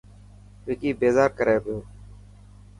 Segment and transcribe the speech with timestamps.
[0.65, 1.77] وڪي بيزار ڪري پيو.